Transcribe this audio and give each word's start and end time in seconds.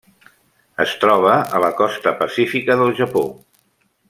Es 0.85 0.95
troba 1.03 1.35
a 1.57 1.61
la 1.67 1.71
costa 1.83 2.15
pacífica 2.23 2.79
del 2.81 2.97
Japó. 3.03 3.25